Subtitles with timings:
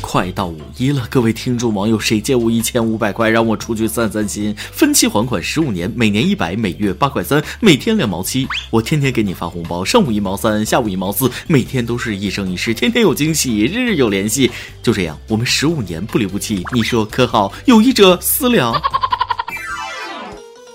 [0.00, 4.54] 快到五一了，各位听众网友，谁借我一千五百块，让我出去散散心？
[4.70, 8.46] 分期还款十五年，每年一百，每月八块三，每天两毛七。
[8.70, 14.50] 我天天给你发红包，上午一毛三，下午一毛四，每天都是一生一世，天天有惊喜，日日有联系。
[14.82, 17.50] 就这样，我们十五年不离不弃，你说可好？
[17.64, 18.74] 有意者私聊。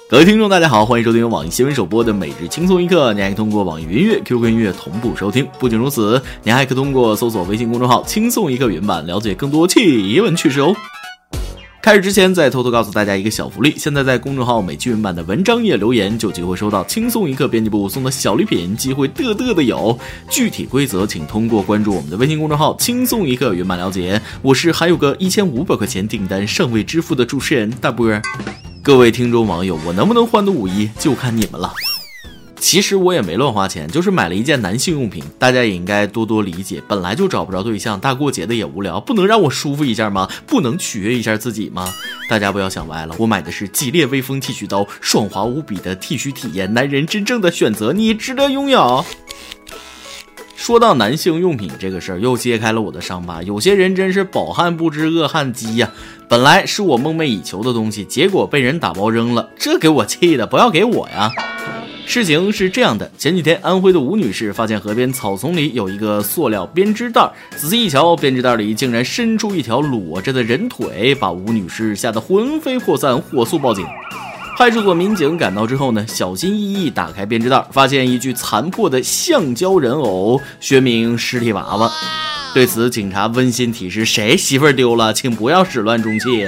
[0.09, 3.11] 各位听众，大家好，欢迎收听由网易新闻首播的每日轻松一刻。
[3.11, 5.45] 你还可以通过网易云音乐、QQ 音乐同步收听。
[5.59, 10.73] 不仅如此，你还可以通过搜索微信公众号“轻松一刻”原版了解更多奇闻趣事哦。
[11.81, 19.99] 开始之前，再偷偷告诉大家一个小福利：现在在公众号美剧原版的文章页留言，就有机会收到轻松一刻编辑部送的小礼品，机会嘚嘚的有。
[20.29, 24.21] 具体规则请通过关注我们的微信公众号“轻松一刻”原版了解。
[24.41, 28.09] 我是还有个一千五百块钱订单尚未支付的主持人大波。
[28.88, 31.73] 各位听众网友，我能不能欢度五一就看你们了。
[32.55, 36.82] 其实我也没乱花钱，就是买了一件男性用品，大家也应该多多理解。
[36.88, 40.29] 本来就找不着对象，大过节的也无聊，不能让我舒服一下吗？
[40.46, 41.94] 不能取悦一下自己吗？
[42.29, 49.04] 大家不要想歪了，我买的是激烈微风剃须刀，爽滑无比的剃须体验，男人真正的选择，你值得拥有。
[50.58, 53.44] 说到男性用品这个事儿，又揭开了我的伤疤。
[53.44, 55.90] 有些人真是饱汉不知饿汉饥呀！
[56.27, 60.48] 本来是我梦寐以求的东西，结果被人打包扔了，这给我气的！
[60.48, 61.32] 不要给我呀！
[62.08, 73.85] 事情是这样的，前几天安徽的吴女士发现河边草丛里有一个塑料编织袋，仔细一瞧，编织袋里竟然伸出一条裸着的人腿，把吴女士吓得魂飞魄散，火速报警。
[74.58, 81.91] 派出所民警赶到之后呢，小心翼翼打开编织袋，发现一具残破的橡胶人偶，学名尸体娃娃。
[82.56, 86.47] 对此，警察温馨提示：谁媳妇丢了，请不要始乱终弃。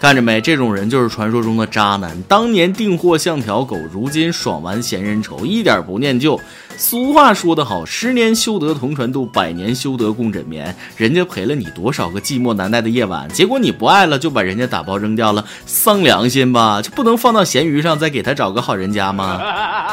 [0.00, 2.20] 看着没，这种人就是传说中的渣男。
[2.22, 6.40] 当年订货像条狗，如今爽完嫌人丑，一点不念旧。
[6.78, 10.72] 俗话说得好，十年修得同船渡，百年修得共枕眠。
[10.96, 16.80] 人家陪了你多少个寂寞难耐的夜晚，结果你不爱了，就把人家打包扔掉了，丧良心吧？
[16.80, 19.42] 就不能放到闲鱼上再给他找个好人家吗？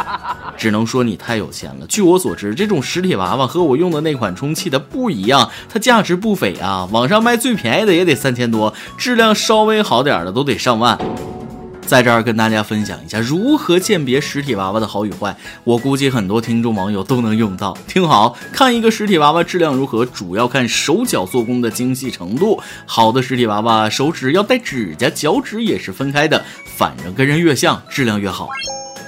[0.55, 1.87] 只能说你太有钱了。
[1.87, 6.87] 据我所知，这种实体娃娃和我用的那款充气的不一样，它价值不菲啊！
[6.91, 10.95] 网上卖最便宜的也得三千多，质量稍微好点的都得上万。
[11.85, 17.78] 在这儿跟大家分享一下如何鉴别实体娃娃的好与坏，我估计很多听众网友都能用到。
[17.88, 22.59] 听好看，一个实体娃娃质量如何，主要看手脚做工的精细程度。
[22.85, 26.44] 好的实体娃娃手指要带指甲，脚趾也是分开的，
[26.75, 28.50] 反正跟人越像，质量越好。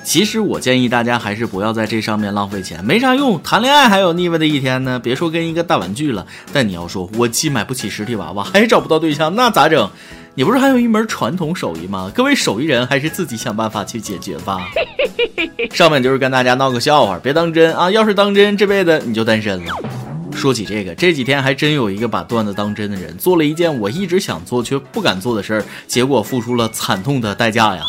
[0.03, 3.41] 其实我建议大家还是不要在这上面浪费钱，没啥用。
[3.41, 6.25] 谈恋爱还有腻歪的一天呢，别说跟一个大玩具了。
[6.53, 9.89] 但你要说我既买不起实体娃娃，还找不到对象，那咋整？
[10.37, 12.11] 你不是还有一门传统手艺吗？
[12.13, 14.59] 各位手艺人还是自己想办法去解决吧。
[15.73, 17.89] 上面就是跟大家闹个笑话，别当真啊！
[17.89, 19.73] 要是当真，这辈子你就单身了。
[20.31, 27.81] 说起这个，这几天还真有一个把段子当真的人，做了一件我一直想做却不敢做的事儿，结果付出了惨痛的代价呀。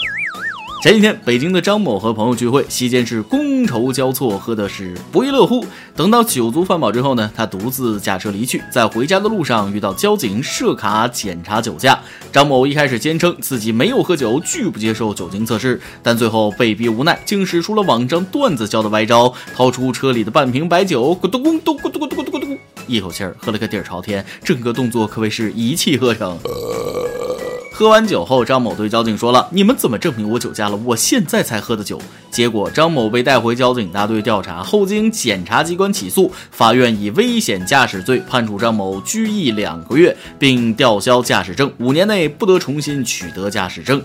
[0.81, 5.67] 前几天，北京的张某和朋友聚会，席间是觥筹交错，喝的是不亦乐乎。
[5.97, 11.99] 等到酒足饭饱之后呢，他独自驾车离去，在回家的路上遇到交警设卡检查酒驾。
[12.31, 26.39] 张某一开始坚称自己没有喝酒，拒不接受酒精测试，但最后被逼无奈，竟使出了网上段子教的歪招，掏出车里的半瓶白酒，咕咚咕咚咕咚咕咚咕咚咕咚，一口气儿喝了个底儿朝天，整个动作可谓是一气呵成。
[27.79, 30.75] 喝完酒后，张某对交警说了：“你们怎么证明我酒驾了？
[30.85, 44.03] 我现在才喝的酒。”结果张某被带回交警大队调查后，经检察机关起诉，法院以危险驾驶罪判处张某拘役两个月，并吊销驾驶证，五年内不得重新取得驾驶证。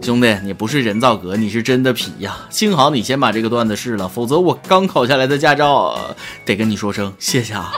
[0.00, 2.46] 兄弟，你不是人造革，你是真的皮呀！
[2.48, 5.98] 幸好你先把这个段子试了，否则我刚考下来的驾照
[6.46, 7.72] 得跟你说声谢谢啊。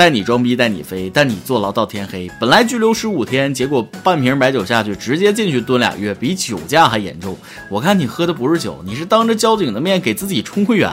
[0.00, 2.26] 带你装逼带你飞，带你坐牢到天黑。
[2.40, 7.36] 本来拘留十五天，结果半瓶白酒下去，直接进去蹲俩月，比酒驾还严重。
[7.68, 10.90] 我看你喝的不是酒，你是当着交警的面给自己充会员。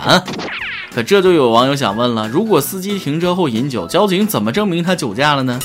[0.93, 5.57] 可这就有网友想问了：如果司机停车后饮酒，交警怎么证明他酒驾了呢？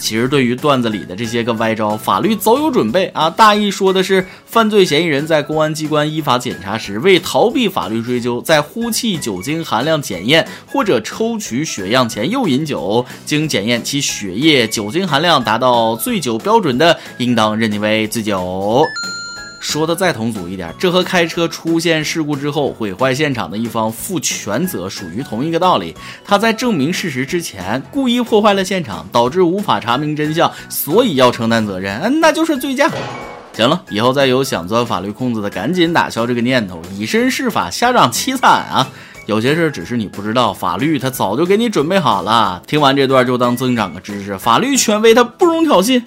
[0.00, 3.28] 其实对于段子里的这些个歪招，法律早有准备啊！
[3.28, 18.84] 大意说的是，犯罪嫌疑人在公安机关依法检查时，为逃避法律追究，在呼气酒精含量检验或者抽取血样前又饮酒，经检验其血液酒精含量达到醉酒标准的，应当认定为醉酒。
[19.60, 25.94] 说的再通俗一点，这和开车出现事故之后毁坏现场的一方负全责属于同一个道理。
[26.24, 32.90] 他在证明事实之前故意破坏了现场，导致无法查明真相，所以要承担责任，嗯，那就是醉驾。
[33.52, 38.88] 行了，以后再有想钻法律空子的，赶紧打消这个念头，以身试法，瞎长凄惨啊！
[39.26, 42.62] 有些事只是你不知道，法律它早就给你准备好了。
[42.66, 46.02] 听完这段就当增长个知识，法律权威它不容挑衅。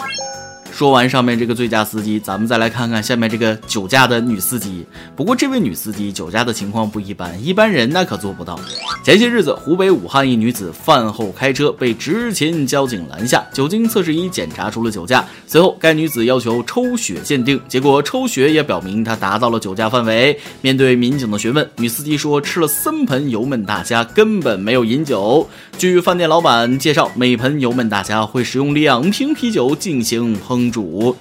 [0.73, 4.83] 说完上面这个醉驾司机，咱们再来看看下面这个酒驾的女司机。
[5.15, 8.59] 不过这位女司机酒驾的情况不一般，一般人那可做不到。
[9.05, 15.23] 前些日子，湖北武汉一女子饭后开车被执勤交警拦下，酒精测试仪检查出了酒驾。
[15.45, 20.35] 随后，该女子要求抽血鉴定，结果抽血也表明她达到了酒驾范围。
[20.61, 25.47] 面对民警的询问，女司机说吃了三盆油焖大虾，根本没有饮酒。
[25.77, 30.62] 据饭店老板介绍，每盆油焖大虾会使用两瓶啤酒进行烹。
[30.71, 31.15] 主，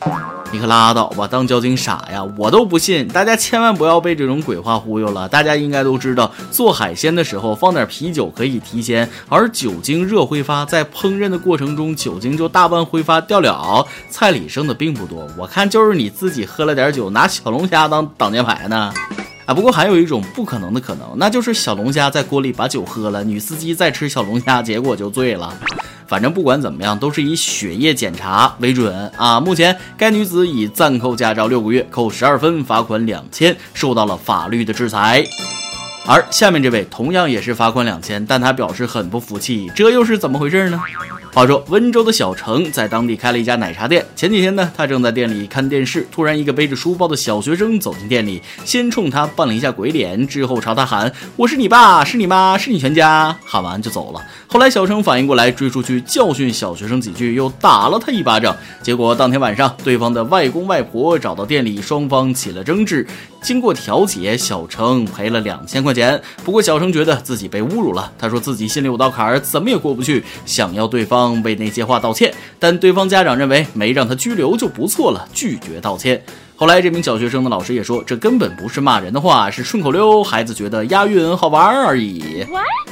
[0.51, 1.27] 你可拉倒吧！
[1.27, 2.23] 当交警傻呀？
[2.37, 3.07] 我都不信！
[3.09, 5.29] 大家千万不要被这种鬼话忽悠了。
[5.29, 15.27] 大家应该都知道，做海鲜的时候放点啤酒可以提鲜，而酒精热挥发，在烹饪的过程中，酒精就大半挥发掉了，菜里剩的并不多。
[15.39, 18.93] 我看就是你自己喝了点酒，拿小龙虾当挡箭牌呢。
[19.45, 25.53] 啊，不过还有一种不可能的可能，那就是小龙虾在锅里把酒喝了，女司机再吃小龙虾，结果就醉了。
[26.13, 29.41] 反正不管怎么样，都是以血液检查为准啊！
[29.41, 35.25] 目前该女子已暂扣驾照六个月，扣十二分，罚款两千，受到了法律的制裁。
[36.07, 40.79] 而下面这位同样也是罚款两千，但她表示很不服气，这又是怎么回事呢？
[41.35, 44.05] 话说，温州的小程在当地开了一家奶茶店。
[44.15, 54.21] 前几天呢，他正在店里看电视，突然一个背着书包的小学生走进店里，先冲他扮了一下鬼脸，之后朝他喊：“我是你爸，是你妈，是你全家。”喊完就走了。
[54.47, 58.55] 后来小程反应过来，追出去教训小学生几句，又打了他一巴掌。
[58.83, 63.07] 结果当天晚上，对方的外公外婆找到店里，双方起了争执。
[63.41, 66.21] 经过调解，小程赔了两千块钱。
[66.45, 71.43] 不过小程觉得自己被侮辱了，他说自己心里有道坎儿，怎么也过不去，想要对方方。
[71.43, 76.23] 为那些话道歉，但对方家长认为没让他拘留就不错了，拒绝道歉。
[76.55, 82.47] 后来，这名小学生的老师也说，这根本不是骂人的话，是顺口溜，孩子觉得押韵好玩而已。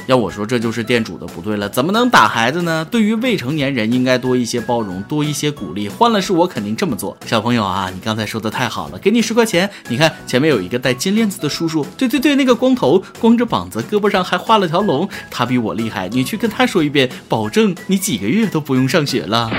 [0.07, 2.85] 要我说，这就是店主的不对了，怎么能打孩子呢？
[2.91, 5.87] 对于未成年人，应该多一些包容，多一些鼓励。
[5.87, 7.15] 换了是我，肯定这么做。
[7.25, 9.69] 小朋友啊，你刚才说的太好了，给你十块钱。
[9.87, 19.49] 你看前面有一个戴金链子的叔叔，对对对，那个光头，光着膀子，胳膊上还画了条龙，他比我厉害，你去跟他说一遍，保证你几个月都不用上学了。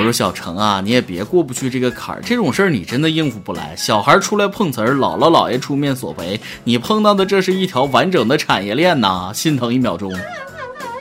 [0.00, 3.76] 我说小程啊，你也别过不去这个坎儿，这种事儿你真的应付不来。
[3.76, 10.10] 小孩儿出来碰瓷儿，姥姥姥爷出面索赔，你碰到的这是一条完整的产业链呐，心疼一秒钟。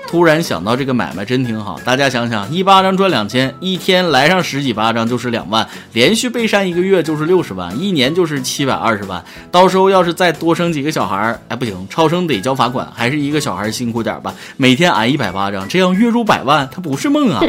[0.09, 9.23] 突然想到这个买卖真挺好，大家想想，一巴掌赚两千，一天来上十几巴掌就是两万，连续被扇一个月就是六十万，一年就是七百二十万。
[9.51, 14.33] 到时候要是再多生几个小孩儿，哎不行，超生得交罚款，还是一个小孩辛苦点吧。
[14.57, 17.39] 每天挨一百巴掌，这样月入百万，他不是梦啊！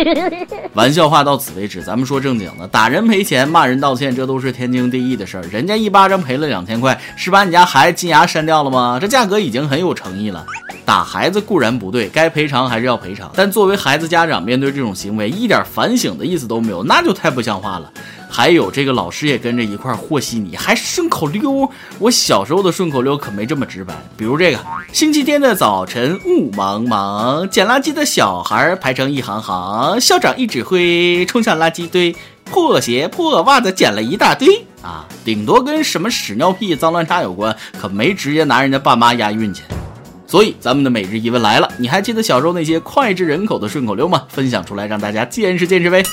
[0.72, 5.42] 玩笑话到此为止，咱们说正经的，打人赔钱，骂人道歉，这都是天经地义的事儿。
[5.52, 8.96] 人家一巴掌赔了两千块，是把你家孩子金牙扇掉了吗？
[8.98, 10.46] 这价格已经很有诚意了。
[10.82, 13.30] 打孩子固然不对，该赔偿还是要赔偿。
[13.34, 17.90] 但作为孩子家长，面对这种行为，一点反省的意思都没有，那就太不像话了。
[18.32, 21.68] 还有这个老师也跟着一块和稀泥，还顺口溜。
[21.98, 23.92] 我小时候的顺口溜可没这么直白。
[24.16, 24.58] 比如这个：
[24.92, 32.14] 星期天的早晨，雾蒙蒙，捡垃圾的小孩排成一行行，校长一指挥，冲向垃圾堆，
[32.44, 34.64] 破鞋破袜子捡了一大堆。
[34.80, 39.64] 啊，顶多跟什么屎尿屁脏乱差有关，可没直接拿人家爸妈押韵去。
[40.30, 44.22] 所以，咱们的每日一问来了，你还记得小时候那些脍炙人口的顺口溜吗？
[44.28, 46.04] 分享出来，让大家见识见识呗。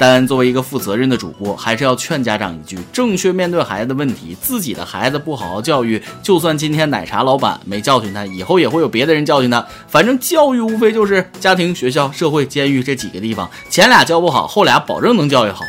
[0.00, 4.36] 但作为一个负责任的主播，还是要劝家长一句：正确面对孩子的问题。
[4.42, 9.64] 自己的孩子不好好教育，就算今天奶茶老板没教训他，以后也会有别的人教训他。
[9.86, 15.60] 反正教育无非就是家庭、学校、社会、监狱这几个地方，前俩教不好，后俩保证能教育好。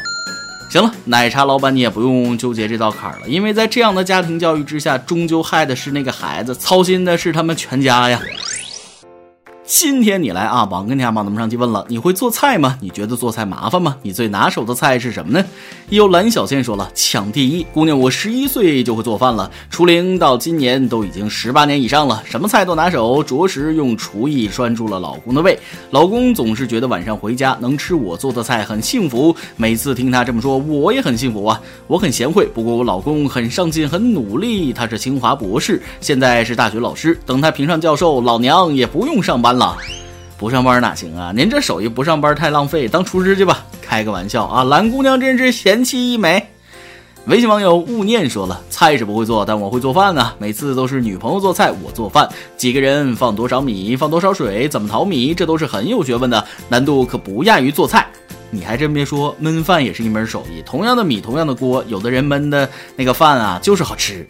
[0.70, 8.22] 行了，奶茶老板，你也不用纠结这道坎儿了，因为在这样的家庭教育之下，终究害的是那个孩子，操心的是他们全家呀。
[9.70, 12.78] 今天你来啊，网跟天帮咱们上去问了，你会做菜吗？
[12.80, 13.98] 你觉得做菜麻烦吗？
[14.02, 15.46] 你最拿手的菜是什么呢？
[15.90, 25.60] 有蓝小倩说了，抢第一，姑娘，我十一岁就会做饭了，初零到今年都已经十八年以上了，什么菜都拿手，着实用厨艺拴住了老公的胃。
[25.92, 31.62] 老公总是觉得晚上回家能吃我做的菜很幸福，每次听他这么说，我也很幸福啊。
[31.88, 39.57] 我很贤惠，不过我老公很上进，很努力，他是清华博士，现在是大学老师，等他评上教授，老娘也不用上班。
[39.58, 39.78] 了，
[40.38, 41.34] 不上班哪行啊？
[41.36, 43.66] 您这手艺不上班太浪费，当厨师去吧。
[43.82, 46.46] 开个玩笑啊，蓝姑娘真是贤妻一枚。
[47.26, 50.34] 微信网友勿念说了，菜是不会做，但我会做饭呢。
[50.40, 52.30] 每次都是女朋友做菜，我做饭。
[52.56, 58.08] 几个人放多少米，放多少水，怎么淘米，这都是很有学问的，难度可不亚于做菜。
[58.50, 60.64] 你还真别说，焖饭也是一门手艺。
[60.66, 64.26] 同样的米，同样的锅，有的人焖的那个饭啊，就是好吃。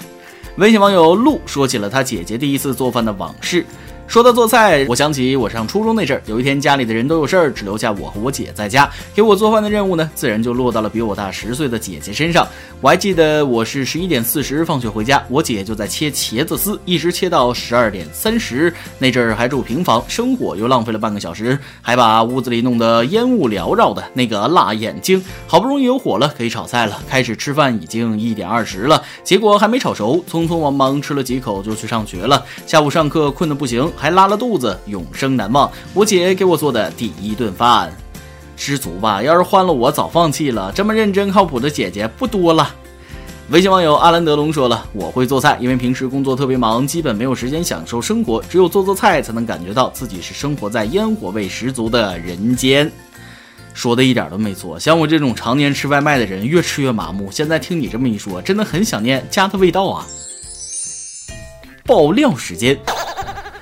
[0.56, 3.64] 微信网友陆说起了他姐姐第一次做饭的往事。
[4.08, 12.48] 说到做菜，我想起我上初中那阵儿，有一天家里的人都有事儿，只留下我和我姐在家，给我做饭的任务呢，自然就落到了比我大十岁的姐姐身上。
[12.80, 18.74] 我还记得我是十一点四十放学回家，我姐就在切茄子丝，一直切到十二点三十。
[18.98, 25.22] 那阵儿还住平房，生火又浪费了半个小时，还把屋子里弄得烟雾缭绕的，那个辣眼睛。
[25.48, 32.46] 好不容易有火了，可以炒菜了，开始吃饭已经一点二十了，结果还没炒熟，匆匆忙忙吃了几口就去上学了。
[32.66, 33.92] 下午上课困得不行。
[33.98, 35.70] 还拉了肚子，永生难忘。
[35.94, 37.92] 我姐给我做的第一顿饭，
[38.56, 39.22] 知足吧。
[39.22, 40.72] 要是换了我，早放弃了。
[40.74, 42.74] 这么认真靠谱的姐姐不多了。
[43.50, 48.44] 微信网友阿兰德龙说了：“我会做菜，因为平时工作特别忙，基本没有时间享受生活。
[48.50, 52.92] 只有做做菜，才能感觉到自己是生活在烟火味十足的人间。”
[53.74, 54.78] 说的一点都没错。
[54.80, 57.32] 像我这种常年吃外卖的人，越吃越麻木。
[57.32, 60.06] 现在听你这么一说，真的很想念家的味道啊！
[61.86, 62.78] 爆料时间。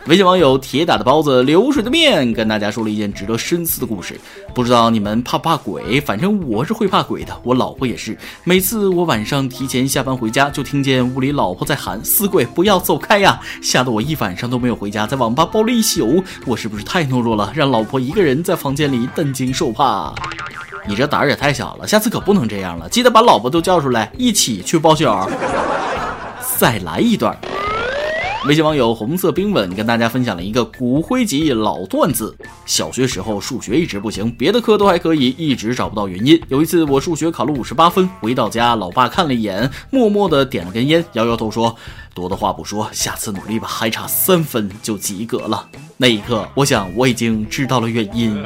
[0.07, 4.19] 微信网友铁打的包子流水的面跟大家说了一件值得深思的故事。
[4.53, 5.99] 不知道你们怕不怕鬼？
[5.99, 8.15] 反正我是会怕鬼的，我老婆也是。
[8.43, 16.23] 每次我晚上提前下班回家，就听见屋里老婆在喊“死鬼，不要走开呀”，吓得我一晚上都没有回家，在网吧包了一宿。
[16.45, 20.13] 我是不是太懦弱了，让老婆一个人在房间里担惊受怕？
[20.87, 25.05] 你这胆儿也太小了，下次可不能这样了，记得把老婆都叫出来，一起去包宿。
[26.57, 27.35] 再来一段。
[28.47, 32.35] 微信网友红色冰吻跟大家分享了一个骨灰级老段子：
[32.67, 36.39] 小学时候数学一直不行，别的科都还可以，一直找不到原因。
[36.47, 41.75] 有一次我数学考了五十八分，回到家，老爸看了一眼，默默的点了根烟，摇摇头说。
[42.15, 45.67] 多的话不说，下次努力吧，还差三分就及格了。
[45.97, 48.41] 那一刻，我想我已经知道了原因。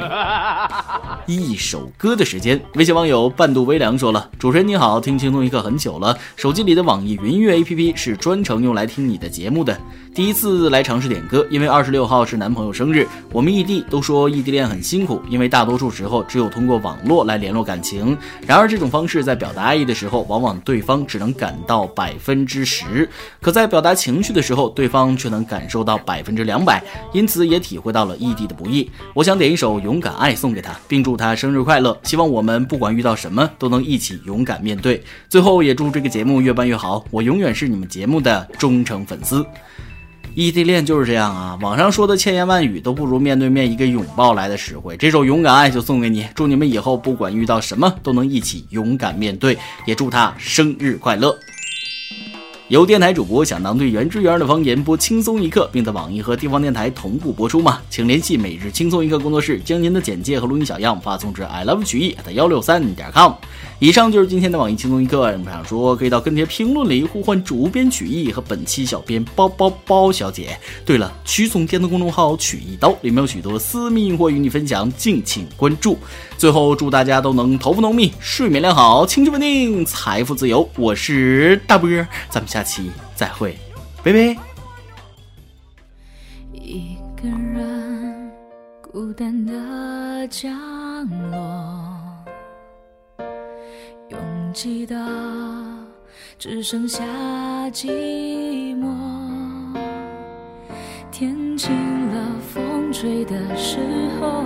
[1.26, 9.78] 一首歌的时间，微信网友半度微凉说了：“主持人你好，听轻松一刻很久了，手机里的网易云音乐 APP 是专程用来听你的节目的。
[10.12, 18.18] 第一次来尝试点歌，因为二十六号是男朋友生日，我们异地都说异地恋很辛苦，因为大多数时候只有通过网络来联络感情。
[18.44, 23.08] 然而这种方式在表达爱意的时候，往往对方只能感到百分之十，
[23.40, 28.90] 可在。”在表达情绪的时候，对方却能感受到百分之两百，因此也体会到了异地的不易。
[29.12, 31.94] 我想点一首《勇敢爱》送给他，并祝他生日快乐。
[32.04, 35.04] 希望我们不管遇到什么，都能一起勇敢面对。
[35.28, 37.04] 最后也祝这个节目越办越好。
[37.10, 39.44] 我永远是你们节目的忠诚粉丝。
[40.34, 44.96] 异地恋就是这样啊，网上说的千言万语都不如面对面一个拥抱来的实惠。
[44.96, 49.58] 这首《勇敢爱》就送给你，祝你们以后不管遇到什么，都能一起勇敢面对。
[49.84, 51.36] 也祝他生日快乐。
[52.70, 57.80] 有电台主播想当对原汁原味的方言播轻松一刻，并在网易和地方电台同步播出吗？
[57.90, 63.32] 请联系每日轻松一刻工作室，将您的简介和录音小样发送至 i love 曲艺的幺六三点 com。
[63.80, 65.22] 以上就是今天的网易轻松一刻。
[65.32, 70.56] 们想说，可以到跟帖评论里呼唤主编曲艺和本期小编包包包小姐。
[70.86, 75.98] 对了，曲总监的公众号曲一刀里面有许多私密或与你分享，敬请关注。
[76.40, 80.66] 最后，祝大家都能头发浓密，睡眠良好，情绪稳定，财富自由。
[80.74, 81.90] 我是大波，
[82.30, 83.58] 咱们下期再会，
[84.02, 84.18] 拜拜。
[86.50, 88.32] 一个人
[88.80, 90.50] 孤单的降
[91.30, 92.24] 落，
[94.08, 94.18] 拥
[94.54, 94.96] 挤的
[96.38, 97.04] 只剩下
[97.70, 99.76] 寂寞。
[101.12, 101.70] 天晴
[102.08, 103.76] 了，风吹的时
[104.18, 104.42] 候，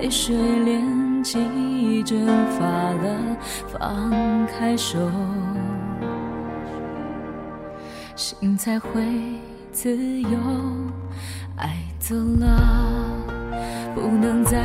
[0.00, 1.11] 泪水连。
[1.22, 2.26] 记忆蒸
[2.58, 3.36] 发了，
[3.68, 4.10] 放
[4.46, 4.98] 开手，
[8.16, 8.90] 心才会
[9.70, 10.30] 自由。
[11.56, 12.60] 爱走了，
[13.94, 14.58] 不能再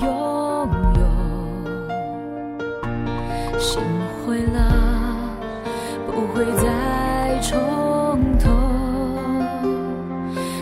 [0.00, 0.08] 拥
[0.94, 1.02] 有；
[3.58, 3.82] 心
[4.24, 4.72] 灰了，
[6.06, 8.50] 不会再重头。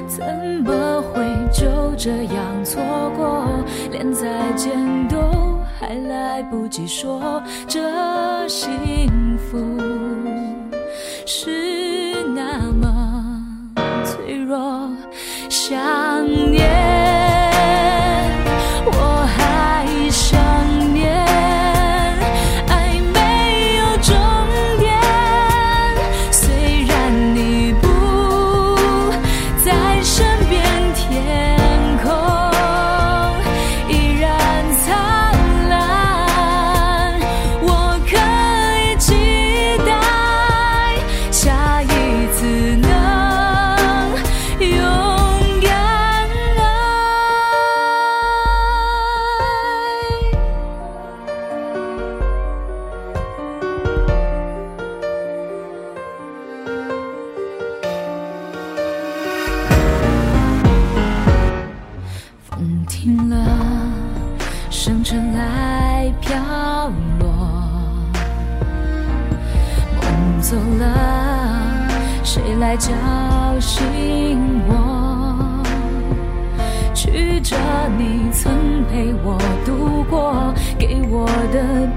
[0.09, 0.25] 怎
[0.65, 2.83] 么会就这样错
[3.17, 3.47] 过？
[3.91, 4.73] 连再见
[5.09, 5.12] 都
[5.83, 9.59] 还来不及说，这幸福
[11.27, 13.45] 是那么
[14.05, 14.89] 脆弱，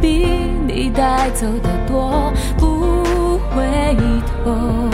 [0.01, 0.25] 比
[0.67, 3.95] 你带走的多不回
[4.43, 4.84] 头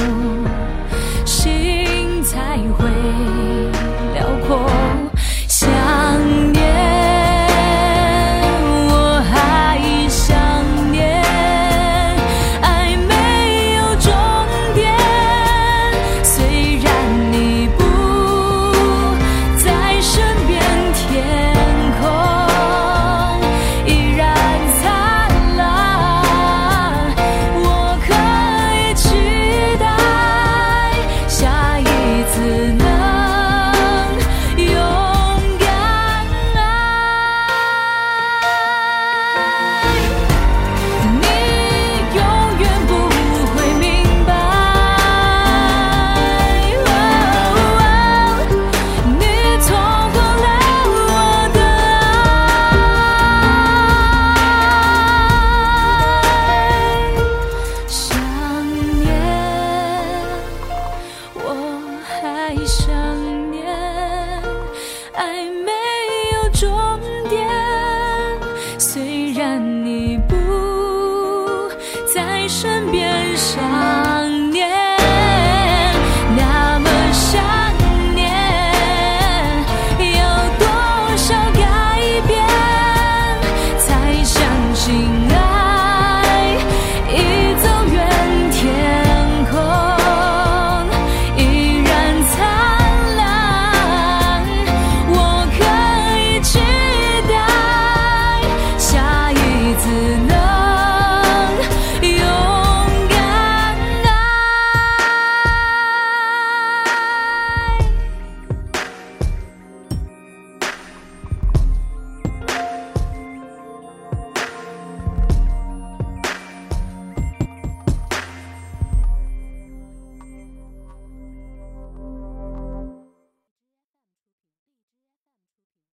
[62.53, 63.00] 悲伤